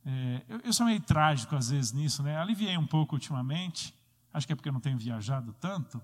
[0.05, 2.37] É, eu, eu, sou meio trágico às vezes nisso, né?
[2.37, 3.95] Aliviei um pouco ultimamente,
[4.33, 6.01] acho que é porque eu não tenho viajado tanto,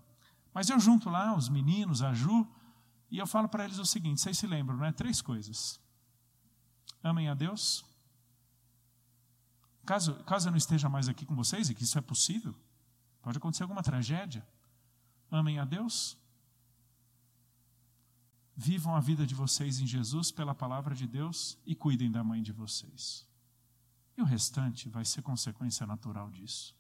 [0.54, 2.46] mas eu junto lá os meninos, a Ju,
[3.10, 4.92] e eu falo para eles o seguinte: vocês se lembram, né?
[4.92, 5.80] Três coisas
[7.02, 7.84] amem a Deus.
[9.84, 12.54] Caso, caso eu não esteja mais aqui com vocês, e que isso é possível,
[13.22, 14.46] pode acontecer alguma tragédia,
[15.30, 16.16] amem a Deus.
[18.56, 22.42] Vivam a vida de vocês em Jesus pela palavra de Deus e cuidem da mãe
[22.42, 23.26] de vocês.
[24.20, 26.76] E o restante vai ser consequência natural disso.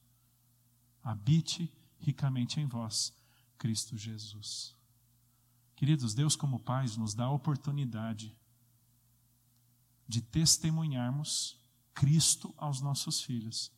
[1.02, 3.14] Habite ricamente em vós,
[3.56, 4.76] Cristo Jesus.
[5.74, 8.36] Queridos, Deus, como Pai, nos dá a oportunidade
[10.06, 11.58] de testemunharmos
[11.94, 13.72] Cristo aos nossos filhos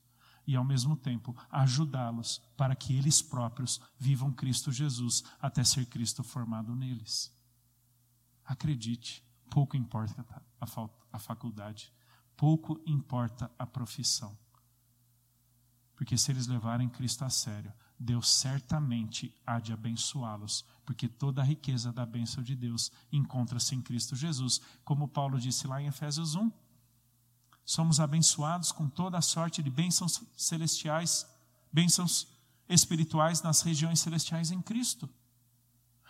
[0.44, 6.24] e, ao mesmo tempo, ajudá-los para que eles próprios vivam Cristo Jesus até ser Cristo
[6.24, 7.32] formado neles.
[8.44, 10.26] Acredite, pouco importa
[11.12, 11.92] a faculdade,
[12.36, 14.36] pouco importa a profissão.
[15.94, 21.44] Porque se eles levarem Cristo a sério, Deus certamente há de abençoá-los, porque toda a
[21.44, 26.34] riqueza da bênção de Deus encontra-se em Cristo Jesus, como Paulo disse lá em Efésios
[26.34, 26.50] 1.
[27.64, 31.24] Somos abençoados com toda a sorte de bênçãos celestiais,
[31.72, 32.26] bênçãos
[32.68, 35.08] espirituais nas regiões celestiais em Cristo.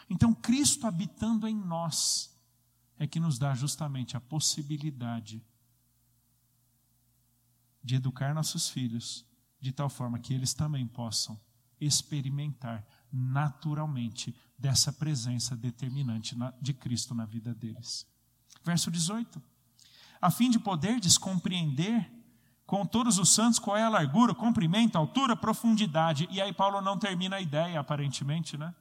[0.09, 2.35] Então, Cristo habitando em nós
[2.99, 5.45] é que nos dá justamente a possibilidade
[7.83, 9.25] de educar nossos filhos
[9.61, 11.41] de tal forma que eles também possam
[11.81, 18.07] experimentar naturalmente dessa presença determinante de Cristo na vida deles.
[18.65, 19.43] Verso 18.
[20.21, 22.11] A fim de poder descompreender
[22.65, 26.29] com todos os santos qual é a largura, comprimento, altura, profundidade.
[26.31, 28.75] E aí Paulo não termina a ideia, aparentemente, né?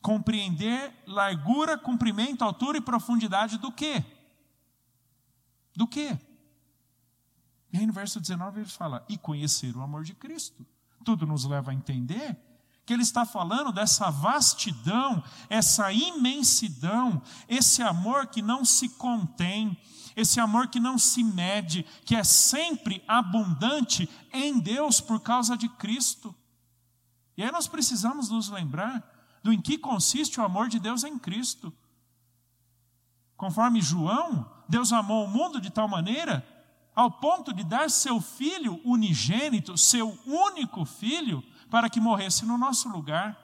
[0.00, 4.04] Compreender largura, comprimento, altura e profundidade do quê?
[5.76, 6.18] Do quê?
[7.72, 10.66] E aí no verso 19 ele fala: e conhecer o amor de Cristo.
[11.04, 12.36] Tudo nos leva a entender
[12.88, 19.76] que ele está falando dessa vastidão, essa imensidão, esse amor que não se contém,
[20.16, 25.68] esse amor que não se mede, que é sempre abundante em Deus por causa de
[25.68, 26.34] Cristo.
[27.36, 29.04] E aí nós precisamos nos lembrar
[29.42, 31.70] do em que consiste o amor de Deus em Cristo.
[33.36, 36.44] Conforme João, Deus amou o mundo de tal maneira
[36.98, 42.88] ao ponto de dar seu filho unigênito, seu único filho, para que morresse no nosso
[42.88, 43.38] lugar.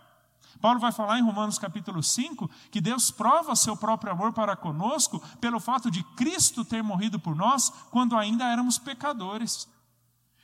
[0.60, 5.22] Paulo vai falar em Romanos capítulo 5 que Deus prova seu próprio amor para conosco
[5.40, 9.68] pelo fato de Cristo ter morrido por nós quando ainda éramos pecadores.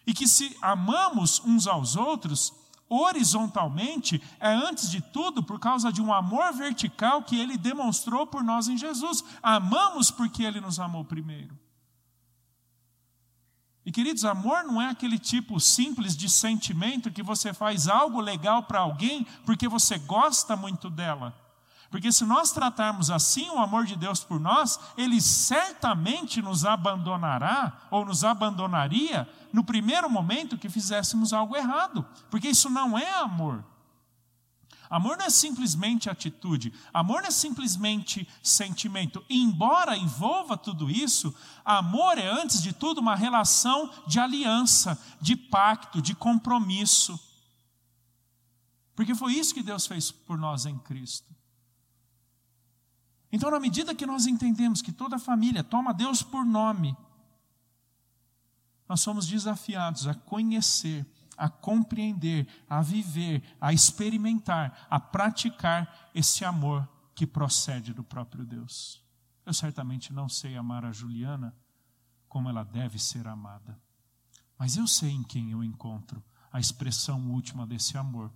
[0.07, 2.53] E que se amamos uns aos outros,
[2.89, 8.45] horizontalmente, é antes de tudo por causa de um amor vertical que ele demonstrou por
[8.45, 9.25] nós em Jesus.
[9.43, 11.59] Amamos porque ele nos amou primeiro.
[13.85, 18.65] E queridos, amor não é aquele tipo simples de sentimento que você faz algo legal
[18.65, 21.35] para alguém porque você gosta muito dela.
[21.91, 27.73] Porque se nós tratarmos assim o amor de Deus por nós, ele certamente nos abandonará
[27.91, 32.07] ou nos abandonaria no primeiro momento que fizéssemos algo errado.
[32.31, 33.65] Porque isso não é amor.
[34.91, 39.25] Amor não é simplesmente atitude, amor não é simplesmente sentimento.
[39.31, 41.33] embora envolva tudo isso,
[41.65, 47.19] amor é, antes de tudo, uma relação de aliança, de pacto, de compromisso.
[48.97, 51.33] Porque foi isso que Deus fez por nós em Cristo.
[53.31, 56.97] Então, na medida que nós entendemos que toda família toma Deus por nome,
[58.89, 61.07] nós somos desafiados a conhecer
[61.41, 69.03] a compreender, a viver, a experimentar, a praticar esse amor que procede do próprio Deus.
[69.47, 71.57] Eu certamente não sei amar a Juliana
[72.29, 73.81] como ela deve ser amada,
[74.59, 76.23] mas eu sei em quem eu encontro
[76.53, 78.31] a expressão última desse amor,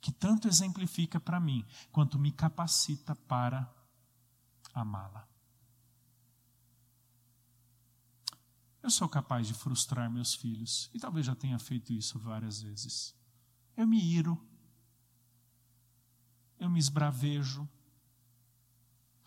[0.00, 3.70] que tanto exemplifica para mim, quanto me capacita para
[4.72, 5.28] amá-la.
[8.86, 13.14] Eu sou capaz de frustrar meus filhos, e talvez já tenha feito isso várias vezes.
[13.76, 14.40] Eu me iro,
[16.58, 17.68] eu me esbravejo,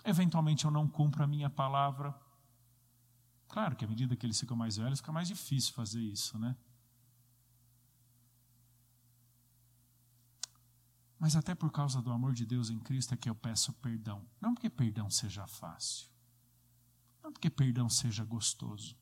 [0.04, 2.18] eventualmente eu não cumpro a minha palavra,
[3.50, 6.56] Claro que à medida que eles ficam mais velhos, fica mais difícil fazer isso, né?
[11.18, 14.24] Mas até por causa do amor de Deus em Cristo é que eu peço perdão.
[14.40, 16.08] Não porque perdão seja fácil.
[17.24, 18.96] Não porque perdão seja gostoso.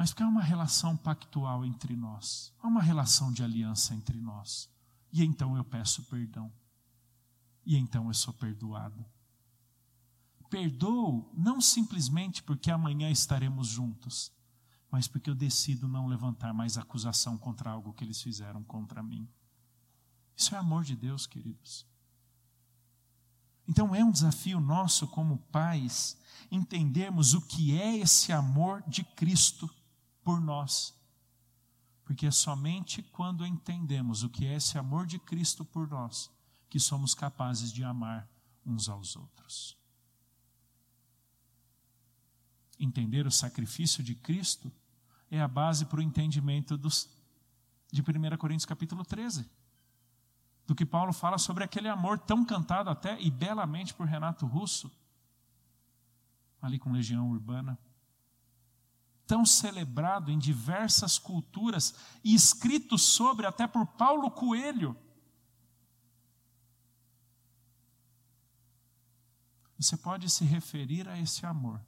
[0.00, 2.54] Mas porque há uma relação pactual entre nós.
[2.62, 4.66] Há uma relação de aliança entre nós.
[5.12, 6.50] E então eu peço perdão.
[7.66, 9.04] E então eu sou perdoado.
[10.48, 14.32] Perdoo não simplesmente porque amanhã estaremos juntos,
[14.90, 19.28] mas porque eu decido não levantar mais acusação contra algo que eles fizeram contra mim.
[20.34, 21.86] Isso é amor de Deus, queridos.
[23.68, 26.16] Então é um desafio nosso como pais
[26.50, 29.70] entendermos o que é esse amor de Cristo
[30.30, 30.94] por nós.
[32.04, 36.30] Porque é somente quando entendemos o que é esse amor de Cristo por nós
[36.68, 38.28] que somos capazes de amar
[38.64, 39.76] uns aos outros.
[42.78, 44.70] Entender o sacrifício de Cristo
[45.28, 47.08] é a base para o entendimento dos,
[47.90, 49.50] de 1 Coríntios capítulo 13
[50.64, 54.92] do que Paulo fala sobre aquele amor tão cantado até e belamente por Renato Russo,
[56.62, 57.76] ali com Legião Urbana,
[59.30, 64.96] tão celebrado em diversas culturas e escrito sobre até por Paulo Coelho.
[69.78, 71.80] Você pode se referir a esse amor,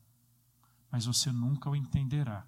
[0.91, 2.47] mas você nunca o entenderá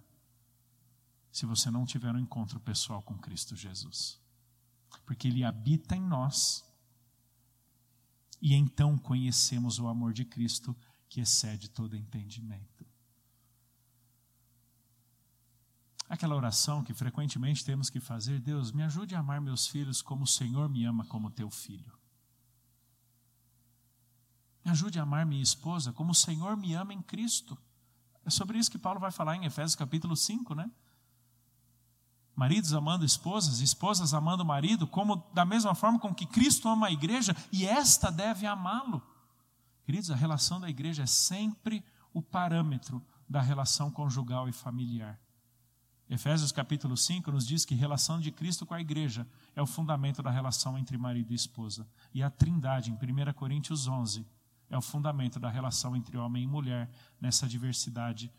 [1.30, 4.22] se você não tiver um encontro pessoal com Cristo Jesus
[5.04, 6.64] porque Ele habita em nós.
[8.40, 10.76] E então conhecemos o amor de Cristo
[11.08, 12.73] que excede todo entendimento.
[16.14, 20.22] Aquela oração que frequentemente temos que fazer: Deus, me ajude a amar meus filhos como
[20.22, 21.92] o Senhor me ama como teu filho.
[24.64, 27.58] Me ajude a amar minha esposa como o Senhor me ama em Cristo.
[28.24, 30.70] É sobre isso que Paulo vai falar em Efésios capítulo 5, né?
[32.36, 36.92] maridos amando esposas, esposas amando marido, como da mesma forma com que Cristo ama a
[36.92, 39.02] igreja e esta deve amá-lo.
[39.84, 45.18] Queridos, a relação da igreja é sempre o parâmetro da relação conjugal e familiar.
[46.08, 49.26] Efésios capítulo 5 nos diz que relação de Cristo com a igreja
[49.56, 51.88] é o fundamento da relação entre marido e esposa.
[52.12, 54.26] E a trindade, em 1 Coríntios 11,
[54.68, 56.90] é o fundamento da relação entre homem e mulher
[57.20, 58.30] nessa diversidade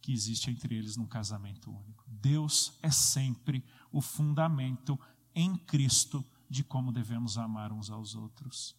[0.00, 2.04] que existe entre eles num casamento único.
[2.06, 4.98] Deus é sempre o fundamento
[5.34, 8.76] em Cristo de como devemos amar uns aos outros,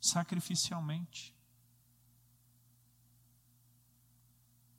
[0.00, 1.34] sacrificialmente.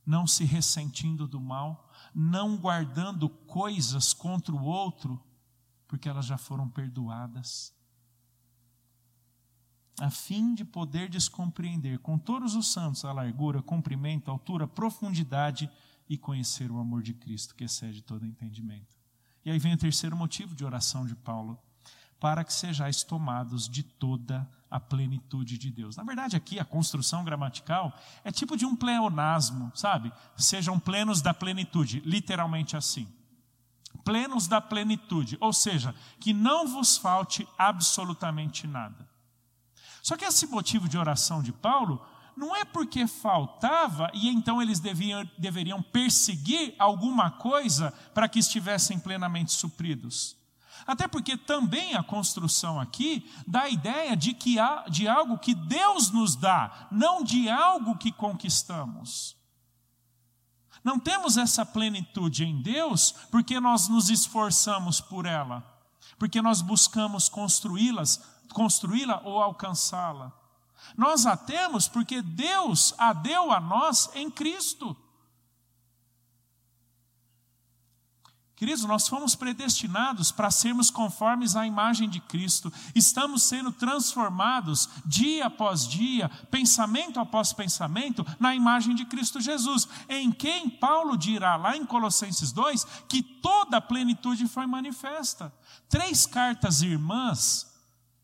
[0.06, 5.22] Não se ressentindo do mal, não guardando coisas contra o outro,
[5.88, 7.74] porque elas já foram perdoadas
[10.00, 15.70] a fim de poder descompreender com todos os santos a largura, comprimento, altura, profundidade
[16.08, 18.98] e conhecer o amor de Cristo que excede todo entendimento.
[19.44, 21.60] E aí vem o terceiro motivo de oração de Paulo,
[22.20, 25.96] para que sejais tomados de toda a plenitude de Deus.
[25.96, 27.94] Na verdade, aqui a construção gramatical
[28.24, 30.12] é tipo de um pleonasmo, sabe?
[30.38, 33.08] Sejam plenos da plenitude, literalmente assim.
[34.04, 39.10] Plenos da plenitude, ou seja, que não vos falte absolutamente nada.
[40.02, 42.06] Só que esse motivo de oração de Paulo
[42.36, 48.98] não é porque faltava e então eles deviam, deveriam perseguir alguma coisa para que estivessem
[48.98, 50.39] plenamente supridos.
[50.86, 55.54] Até porque também a construção aqui dá a ideia de, que há, de algo que
[55.54, 59.38] Deus nos dá, não de algo que conquistamos.
[60.84, 65.64] Não temos essa plenitude em Deus porque nós nos esforçamos por ela,
[66.18, 68.22] porque nós buscamos construí-las
[68.54, 70.32] construí-la ou alcançá-la.
[70.98, 74.96] Nós a temos porque Deus a deu a nós em Cristo.
[78.60, 82.70] Queridos, nós fomos predestinados para sermos conformes à imagem de Cristo.
[82.94, 90.30] Estamos sendo transformados dia após dia, pensamento após pensamento, na imagem de Cristo Jesus, em
[90.30, 95.54] quem Paulo dirá lá em Colossenses 2 que toda a plenitude foi manifesta.
[95.88, 97.66] Três cartas irmãs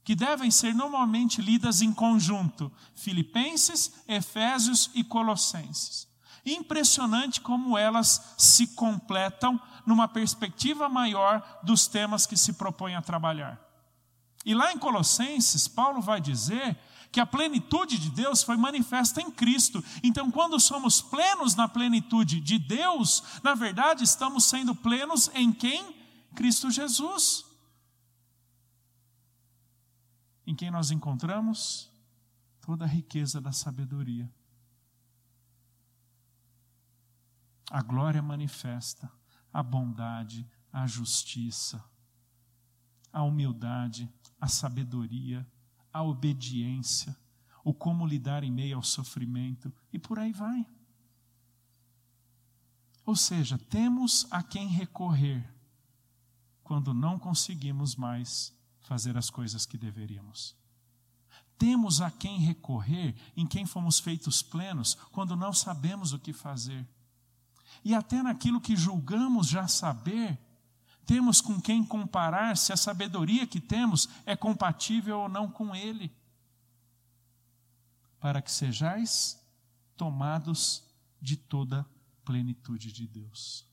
[0.03, 6.13] que devem ser normalmente lidas em conjunto: Filipenses, Efésios e Colossenses.
[6.45, 13.59] Impressionante como elas se completam numa perspectiva maior dos temas que se propõe a trabalhar.
[14.45, 16.77] E lá em Colossenses, Paulo vai dizer
[17.11, 19.83] que a plenitude de Deus foi manifesta em Cristo.
[20.03, 25.95] Então, quando somos plenos na plenitude de Deus, na verdade estamos sendo plenos em quem?
[26.35, 27.45] Cristo Jesus
[30.45, 31.89] em quem nós encontramos
[32.61, 34.31] toda a riqueza da sabedoria.
[37.69, 39.11] A glória manifesta,
[39.51, 41.83] a bondade, a justiça,
[43.11, 45.47] a humildade, a sabedoria,
[45.91, 47.15] a obediência,
[47.63, 50.67] o como lidar em meio ao sofrimento e por aí vai.
[53.05, 55.47] Ou seja, temos a quem recorrer
[56.63, 60.55] quando não conseguimos mais fazer as coisas que deveríamos.
[61.57, 66.87] Temos a quem recorrer em quem fomos feitos plenos quando não sabemos o que fazer.
[67.83, 70.39] E até naquilo que julgamos já saber,
[71.05, 76.11] temos com quem comparar se a sabedoria que temos é compatível ou não com Ele,
[78.19, 79.39] para que sejais
[79.95, 80.83] tomados
[81.21, 81.85] de toda
[82.23, 83.65] plenitude de Deus.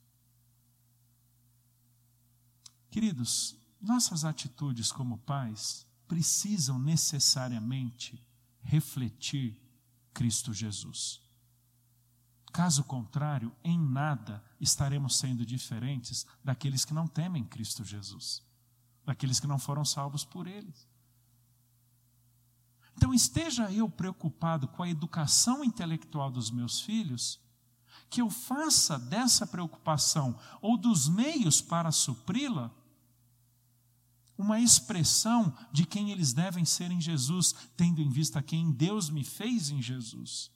[2.90, 8.22] Queridos, nossas atitudes como pais precisam necessariamente
[8.60, 9.58] refletir
[10.12, 11.22] Cristo Jesus.
[12.52, 18.42] Caso contrário, em nada estaremos sendo diferentes daqueles que não temem Cristo Jesus,
[19.04, 20.72] daqueles que não foram salvos por Ele.
[22.94, 27.40] Então, esteja eu preocupado com a educação intelectual dos meus filhos,
[28.10, 32.70] que eu faça dessa preocupação ou dos meios para supri-la
[34.36, 39.24] uma expressão de quem eles devem ser em Jesus, tendo em vista quem Deus me
[39.24, 40.50] fez em Jesus.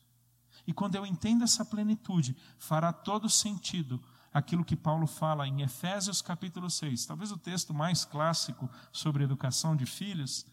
[0.66, 4.02] E quando eu entendo essa plenitude, fará todo sentido
[4.32, 9.74] aquilo que Paulo fala em Efésios capítulo 6, talvez o texto mais clássico sobre educação
[9.74, 10.44] de filhos,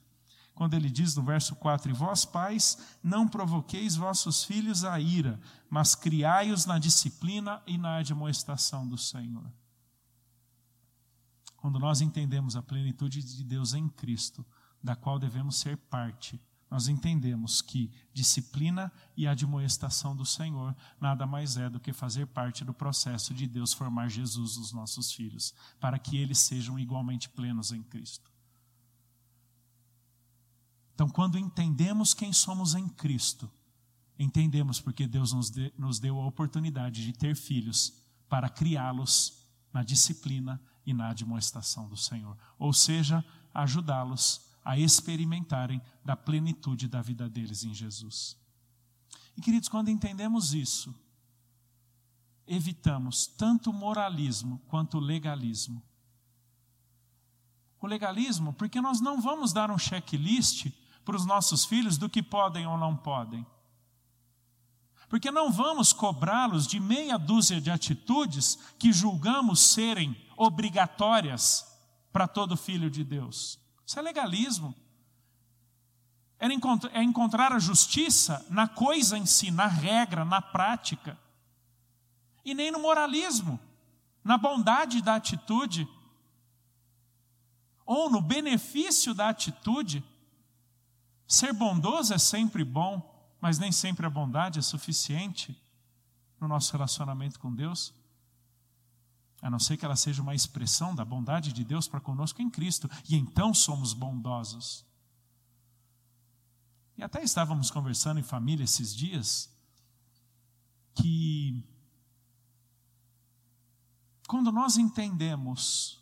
[0.55, 5.39] quando ele diz no verso 4: E vós, pais, não provoqueis vossos filhos à ira,
[5.69, 9.51] mas criai-os na disciplina e na admoestação do Senhor.
[11.57, 14.45] Quando nós entendemos a plenitude de Deus em Cristo,
[14.81, 16.39] da qual devemos ser parte,
[16.73, 22.65] nós entendemos que disciplina e admoestação do Senhor nada mais é do que fazer parte
[22.65, 27.71] do processo de Deus formar Jesus nos nossos filhos, para que eles sejam igualmente plenos
[27.71, 28.31] em Cristo.
[30.95, 33.47] Então, quando entendemos quem somos em Cristo,
[34.17, 39.83] entendemos porque Deus nos, de, nos deu a oportunidade de ter filhos para criá-los na
[39.83, 47.29] disciplina e na admoestação do Senhor, ou seja, ajudá-los a experimentarem da plenitude da vida
[47.29, 48.37] deles em Jesus.
[49.35, 50.93] E queridos, quando entendemos isso,
[52.47, 55.81] evitamos tanto moralismo quanto legalismo.
[57.81, 60.71] O legalismo, porque nós não vamos dar um checklist
[61.03, 63.45] para os nossos filhos do que podem ou não podem.
[65.09, 71.67] Porque não vamos cobrá-los de meia dúzia de atitudes que julgamos serem obrigatórias
[72.11, 73.59] para todo filho de Deus.
[73.85, 74.75] Isso é legalismo.
[76.39, 81.17] É encontrar a justiça na coisa em si, na regra, na prática.
[82.43, 83.59] E nem no moralismo,
[84.23, 85.87] na bondade da atitude,
[87.85, 90.03] ou no benefício da atitude.
[91.25, 95.57] Ser bondoso é sempre bom, mas nem sempre a bondade é suficiente
[96.39, 97.93] no nosso relacionamento com Deus
[99.43, 102.49] a não ser que ela seja uma expressão da bondade de Deus para conosco em
[102.49, 104.85] Cristo, e então somos bondosos.
[106.97, 109.53] E até estávamos conversando em família esses dias
[110.95, 111.61] que
[114.29, 116.01] quando nós entendemos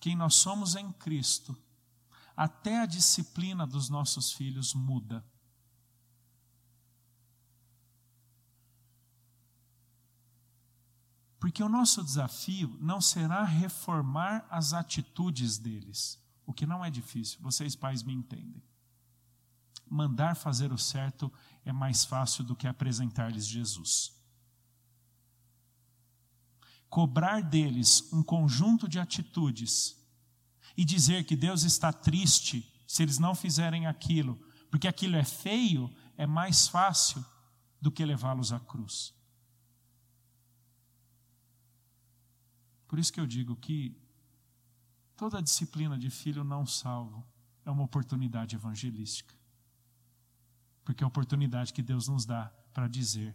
[0.00, 1.56] quem nós somos em Cristo,
[2.36, 5.24] até a disciplina dos nossos filhos muda.
[11.46, 17.38] Porque o nosso desafio não será reformar as atitudes deles, o que não é difícil,
[17.40, 18.60] vocês pais me entendem.
[19.88, 21.32] Mandar fazer o certo
[21.64, 24.12] é mais fácil do que apresentar-lhes Jesus.
[26.90, 29.96] Cobrar deles um conjunto de atitudes
[30.76, 34.36] e dizer que Deus está triste se eles não fizerem aquilo,
[34.68, 37.24] porque aquilo é feio, é mais fácil
[37.80, 39.15] do que levá-los à cruz.
[42.86, 43.96] Por isso que eu digo que
[45.16, 47.26] toda disciplina de filho não salvo
[47.64, 49.34] é uma oportunidade evangelística.
[50.84, 53.34] Porque é a oportunidade que Deus nos dá para dizer: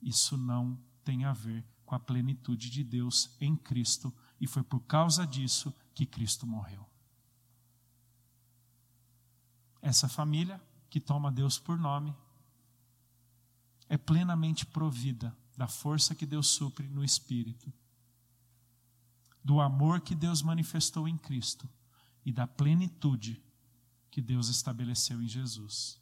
[0.00, 4.80] isso não tem a ver com a plenitude de Deus em Cristo, e foi por
[4.80, 6.88] causa disso que Cristo morreu.
[9.82, 12.14] Essa família que toma Deus por nome
[13.88, 17.72] é plenamente provida da força que Deus supre no Espírito
[19.44, 21.68] do amor que Deus manifestou em Cristo
[22.24, 23.42] e da plenitude
[24.10, 26.00] que Deus estabeleceu em Jesus.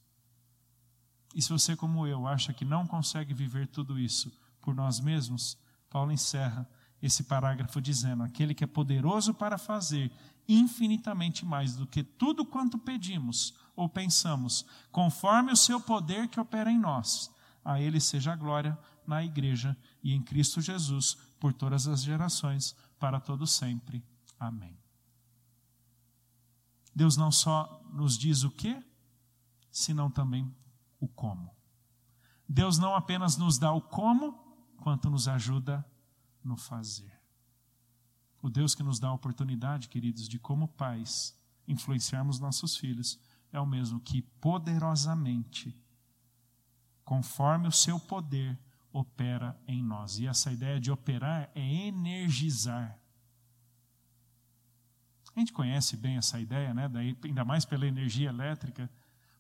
[1.35, 4.31] E se você, como eu, acha que não consegue viver tudo isso
[4.61, 5.59] por nós mesmos,
[5.91, 6.69] Paulo encerra
[7.03, 10.13] esse parágrafo dizendo: Aquele que é poderoso para fazer
[10.49, 16.71] infinitamente mais do que tudo quanto pedimos ou pensamos, conforme o seu poder que opera
[16.71, 17.31] em nós.
[17.65, 22.77] A Ele seja a glória na Igreja e em Cristo Jesus por todas as gerações,
[23.03, 24.01] para todo sempre.
[24.39, 24.79] Amém.
[26.95, 28.81] Deus não só nos diz o que,
[29.73, 30.55] senão também
[31.01, 31.53] o como.
[32.49, 34.35] Deus não apenas nos dá o como,
[34.77, 35.85] quanto nos ajuda
[36.45, 37.21] no fazer.
[38.41, 41.37] O Deus que nos dá a oportunidade, queridos, de como pais
[41.67, 43.19] influenciarmos nossos filhos,
[43.51, 45.77] é o mesmo que poderosamente,
[47.05, 48.57] conforme o seu poder,
[48.93, 50.19] opera em nós.
[50.19, 52.99] E essa ideia de operar é energizar.
[55.35, 56.89] A gente conhece bem essa ideia, né?
[56.89, 58.91] Daí, ainda mais pela energia elétrica.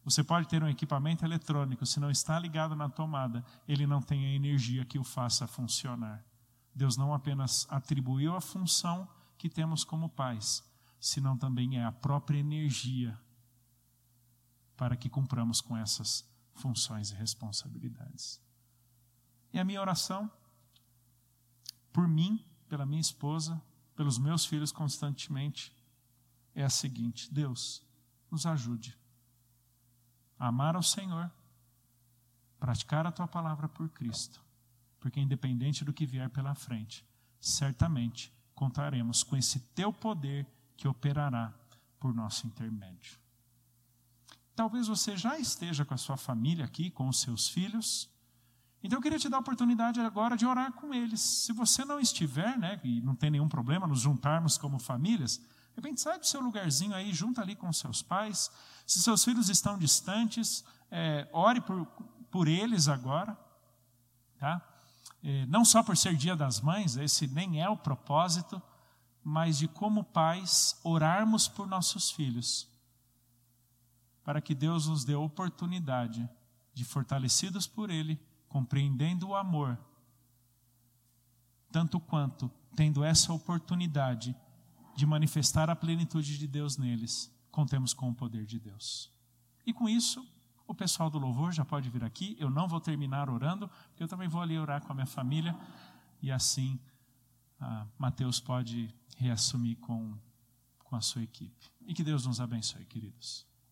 [0.04, 4.24] Você pode ter um equipamento eletrônico, se não está ligado na tomada, ele não tem
[4.26, 6.24] a energia que o faça funcionar.
[6.74, 10.64] Deus não apenas atribuiu a função que temos como pais,
[10.98, 13.16] senão também é a própria energia
[14.76, 18.40] para que cumpramos com essas funções e responsabilidades.
[19.52, 20.30] E a minha oração,
[21.92, 23.60] por mim, pela minha esposa,
[23.94, 25.74] pelos meus filhos constantemente,
[26.54, 27.82] é a seguinte: Deus,
[28.30, 28.96] nos ajude
[30.38, 31.30] a amar ao Senhor,
[32.58, 34.42] praticar a tua palavra por Cristo
[35.02, 37.04] porque independente do que vier pela frente,
[37.40, 40.46] certamente contaremos com esse teu poder
[40.76, 41.52] que operará
[41.98, 43.18] por nosso intermédio.
[44.54, 48.08] Talvez você já esteja com a sua família aqui, com os seus filhos.
[48.82, 51.20] Então eu queria te dar a oportunidade agora de orar com eles.
[51.20, 55.76] Se você não estiver, né, e não tem nenhum problema nos juntarmos como famílias, de
[55.76, 58.50] repente sai do seu lugarzinho aí, junta ali com seus pais.
[58.86, 61.86] Se seus filhos estão distantes, é, ore por,
[62.30, 63.38] por eles agora,
[64.38, 64.60] tá?
[65.22, 68.60] É, não só por ser Dia das Mães, esse nem é o propósito,
[69.22, 72.68] mas de como pais orarmos por nossos filhos,
[74.24, 76.28] para que Deus nos dê a oportunidade
[76.74, 78.20] de, fortalecidos por Ele,
[78.52, 79.78] compreendendo o amor,
[81.70, 84.36] tanto quanto tendo essa oportunidade
[84.94, 89.10] de manifestar a plenitude de Deus neles, contemos com o poder de Deus.
[89.64, 90.22] E com isso,
[90.66, 92.36] o pessoal do louvor já pode vir aqui.
[92.38, 95.58] Eu não vou terminar orando, porque eu também vou ali orar com a minha família.
[96.20, 96.78] E assim,
[97.58, 100.14] ah, Mateus pode reassumir com,
[100.84, 101.72] com a sua equipe.
[101.86, 103.46] E que Deus nos abençoe, queridos.